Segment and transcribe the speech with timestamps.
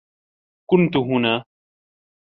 [0.69, 1.45] كنت هنا.